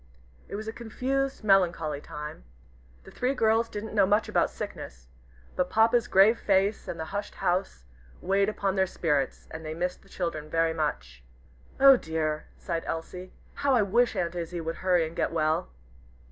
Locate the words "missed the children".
9.75-10.49